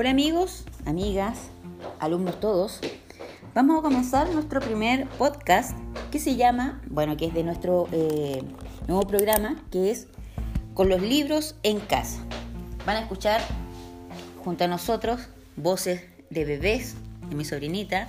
[0.00, 1.50] Hola amigos, amigas,
[1.98, 2.80] alumnos todos.
[3.54, 5.76] Vamos a comenzar nuestro primer podcast
[6.10, 8.42] que se llama, bueno, que es de nuestro eh,
[8.88, 10.06] nuevo programa, que es
[10.72, 12.18] Con los libros en casa.
[12.86, 13.42] Van a escuchar
[14.42, 16.94] junto a nosotros voces de bebés,
[17.28, 18.06] de mi sobrinita,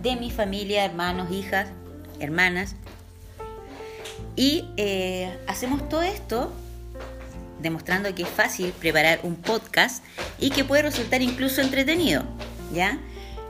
[0.00, 1.68] de mi familia, hermanos, hijas,
[2.20, 2.76] hermanas.
[4.36, 6.52] Y eh, hacemos todo esto
[7.64, 10.04] demostrando que es fácil preparar un podcast
[10.38, 12.22] y que puede resultar incluso entretenido.
[12.72, 13.00] ¿ya?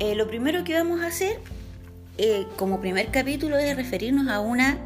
[0.00, 1.38] Eh, lo primero que vamos a hacer
[2.16, 4.78] eh, como primer capítulo es referirnos a una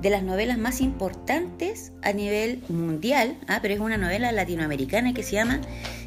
[0.00, 3.58] de las novelas más importantes a nivel mundial, ¿ah?
[3.60, 5.60] pero es una novela latinoamericana que se llama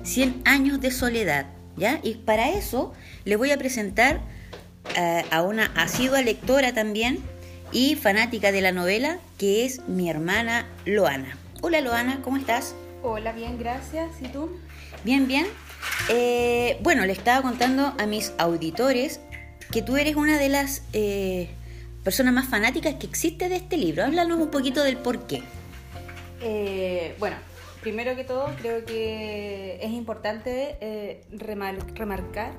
[0.03, 1.45] Cien años de soledad.
[1.77, 2.00] ¿ya?
[2.02, 2.94] Y para eso
[3.25, 4.22] le voy a presentar
[4.98, 7.20] eh, a una asidua lectora también
[7.72, 11.38] y fanática de la novela, que es mi hermana Loana.
[11.66, 12.76] Hola Loana, ¿cómo estás?
[13.03, 14.12] Hola, bien, gracias.
[14.22, 14.49] ¿Y tú?
[15.05, 15.47] Bien, bien.
[16.09, 19.22] Eh, bueno, le estaba contando a mis auditores
[19.72, 21.52] que tú eres una de las eh,
[22.03, 24.03] personas más fanáticas que existe de este libro.
[24.03, 25.41] Háblanos un poquito del por qué.
[26.41, 27.38] Eh, bueno,
[27.80, 32.52] primero que todo, creo que es importante remarcar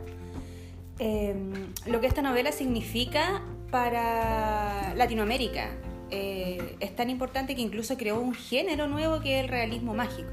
[0.99, 5.69] lo que esta novela significa para Latinoamérica
[6.17, 10.31] eh, es tan importante que incluso creó un género nuevo que es el realismo mágico.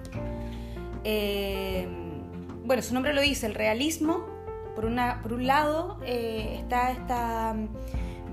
[1.04, 1.88] Eh,
[2.64, 4.28] bueno, su nombre lo dice, el realismo,
[4.76, 7.56] por, una, por un lado eh, está esta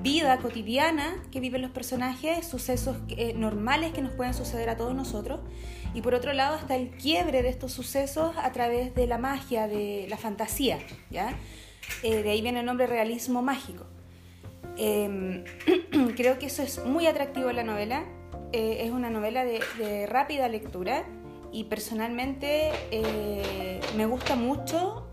[0.03, 2.99] vida cotidiana que viven los personajes, sucesos
[3.35, 5.41] normales que nos pueden suceder a todos nosotros,
[5.95, 9.67] y por otro lado está el quiebre de estos sucesos a través de la magia,
[9.67, 10.79] de la fantasía,
[11.11, 11.35] ¿ya?
[12.03, 13.87] de ahí viene el nombre realismo mágico.
[14.79, 15.43] Em,
[16.17, 18.05] creo que eso es muy atractivo en la novela.
[18.53, 21.05] Eh, es una novela de, rápida lectura
[21.53, 25.07] y personalmente eh, me gusta mucho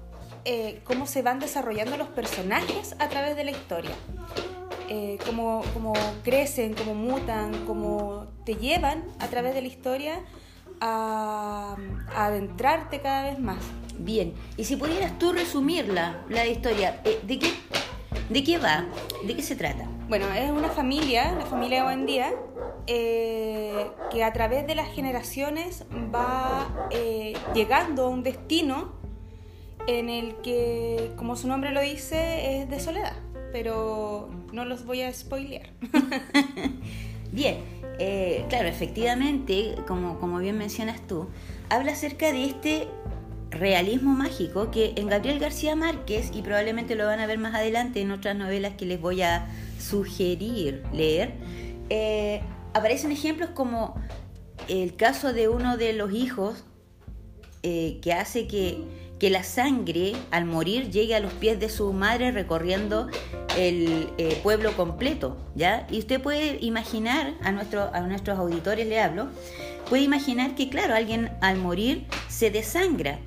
[0.46, 3.96] eh, cómo se van desarrollando los personajes a través de la historia.
[5.26, 5.94] cómo, cómo,
[6.24, 10.24] crecen, cómo mutan, cómo te llevan a través de la historia
[10.80, 11.76] a,
[12.14, 13.58] a adentrarte cada vez más.
[13.98, 17.48] Bien, y si pudieras tú resumirla, la historia, ¿de qué
[18.30, 18.86] ¿De qué va?
[19.24, 19.88] ¿De qué se trata?
[20.10, 22.34] Bueno, es una familia, la familia de buen día,
[22.88, 28.94] eh, que a través de las generaciones va eh, llegando a un destino
[29.88, 33.14] en el que, como su nombre lo dice, es de soledad.
[33.52, 35.70] Pero no los voy a spoilear.
[37.32, 37.58] bien,
[38.00, 41.28] eh, claro, efectivamente, como, como bien mencionas tú,
[41.70, 42.88] habla acerca de este
[43.50, 48.02] realismo mágico que en Gabriel García Márquez, y probablemente lo van a ver más adelante
[48.02, 49.48] en otras novelas que les voy a
[49.80, 51.34] sugerir leer,
[51.90, 52.42] eh,
[52.74, 53.96] aparecen ejemplos como
[54.68, 56.64] el caso de uno de los hijos
[57.64, 58.84] eh, que hace que,
[59.20, 63.08] que, la sangre al morir llegue a los pies de su madre recorriendo
[63.58, 65.88] el eh, pueblo completo, ¿ya?
[65.90, 69.30] Y usted puede imaginar, a, nuestro, a nuestros auditores le hablo,
[69.90, 73.20] puede imaginar que, claro, alguien al morir se desangra,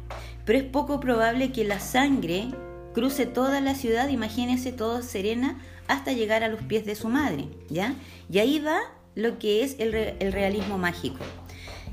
[0.49, 2.49] pero es poco probable que la sangre
[2.95, 7.49] cruce toda la ciudad, imagínese todo serena, hasta llegar a los pies de su madre,
[7.69, 7.95] ¿ya?
[8.31, 8.79] Y ahí va
[9.15, 9.93] lo que es el,
[10.33, 11.19] realismo mágico.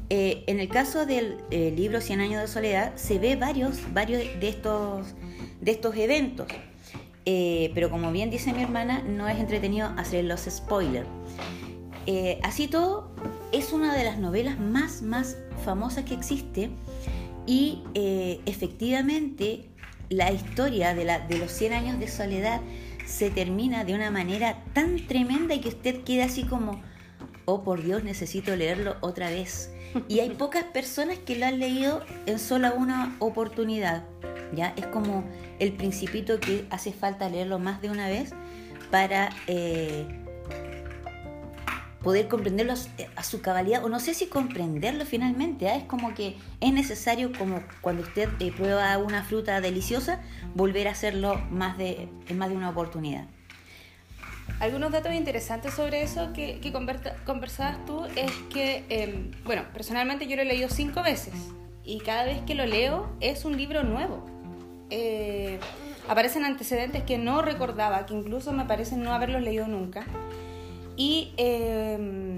[0.10, 4.48] Eh, en el caso del libro Cien años de soledad se ve varios, varios de,
[4.48, 5.06] estos,
[5.60, 6.48] de estos eventos,
[7.26, 11.10] eh, pero como bien dice mi hermana, no es entretenido hacer los spoilers.
[12.08, 13.12] Eh, así todo,
[13.52, 15.36] es una de las novelas más, más
[15.66, 16.70] famosas que existe
[17.46, 19.70] y eh, efectivamente
[20.10, 22.62] la historia de, la, de los 100 años de soledad
[23.06, 26.82] se termina de una manera tan tremenda y que usted queda así como,
[27.46, 29.72] oh por Dios, necesito leerlo otra vez.
[30.10, 34.04] Y hay pocas personas que lo han leído en solo una oportunidad.
[34.54, 34.74] ¿ya?
[34.76, 35.24] Es como
[35.60, 38.34] el principito que hace falta leerlo más de una vez
[38.92, 39.30] para...
[39.48, 40.25] Eh,
[42.06, 42.74] poder comprenderlo
[43.16, 45.76] a su cabalidad, o no sé si comprenderlo finalmente, ¿ah?
[45.76, 50.22] es como que es necesario, como cuando usted eh, prueba una fruta deliciosa,
[50.54, 53.26] volver a hacerlo más de, en más de una oportunidad.
[54.60, 60.36] Algunos datos interesantes sobre eso que, que conversabas tú es que, em, bueno, personalmente yo
[60.36, 61.34] lo he leído cinco veces
[61.84, 64.24] y cada vez que lo leo es un libro nuevo.
[64.92, 65.60] Eh,
[66.08, 70.06] aparecen antecedentes que no recordaba, que incluso me parecen no haberlos leído nunca.
[70.98, 72.38] Y em,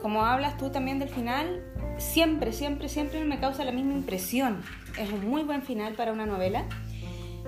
[0.00, 1.62] como hablas tú también del final,
[1.98, 4.62] siempre, siempre, siempre me causa la misma impresión.
[4.98, 6.64] Es un muy buen final para una novela.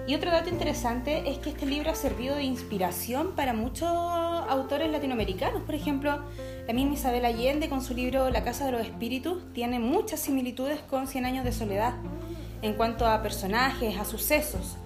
[0.07, 4.91] Y otro dato interesante es que este libro ha servido de inspiración para muchos autores
[4.91, 5.63] latinoamericanos.
[5.63, 6.25] Por ejemplo,
[6.67, 10.81] la misma Isabel Allende con su libro La Casa de los Espíritus tiene muchas similitudes
[10.81, 11.95] con Cien años de soledad.
[12.63, 14.77] en cuanto a personajes, a sucesos.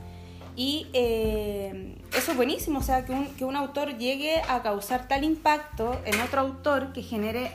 [0.56, 5.09] Y eh, eso es buenísimo, o sea, que un, que un autor llegue a causar
[5.09, 7.51] tal impacto en otro autor que genere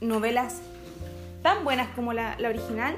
[0.00, 0.60] novelas
[1.42, 2.96] tan buenas como la, la original,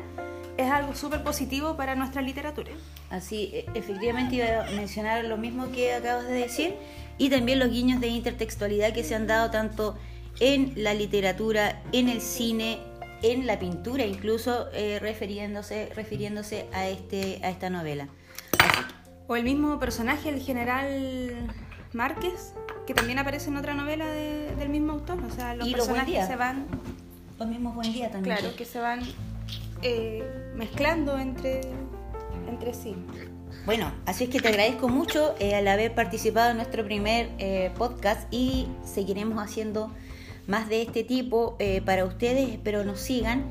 [0.56, 2.70] es algo súper positivo para nuestra literatura.
[3.10, 6.74] Así, e- efectivamente iba a mencionar lo mismo que acabas de decir
[7.18, 9.98] y también los guiños de intertextualidad que se han dado tanto
[10.40, 12.78] en la literatura, en el cine,
[13.22, 18.08] en la pintura, incluso eh, refiriéndose, refiriéndose a, este, a esta novela.
[19.28, 21.48] O el mismo personaje, el general
[21.92, 22.52] Márquez,
[22.86, 25.18] que también aparece en otra novela de- del mismo autor.
[25.24, 26.26] O sea, los los personajes Día.
[26.26, 26.66] se van,
[27.38, 28.36] los mismos buen día también.
[28.36, 29.00] claro, que se van
[29.82, 30.22] eh,
[30.54, 31.60] mezclando entre,
[32.48, 32.94] entre sí.
[33.66, 37.70] Bueno, así es que te agradezco mucho eh, al haber participado en nuestro primer eh,
[37.78, 39.90] podcast y seguiremos haciendo
[40.48, 42.50] más de este tipo eh, para ustedes.
[42.50, 43.44] Espero nos sigan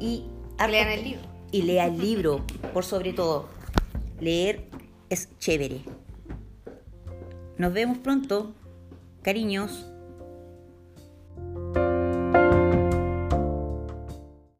[0.00, 0.24] y
[0.68, 1.20] Lean el libro.
[1.52, 3.48] Y lea el libro, por sobre todo.
[4.20, 4.64] Leer
[5.10, 5.80] es chévere.
[7.56, 8.54] Nos vemos pronto.
[9.22, 9.86] Cariños.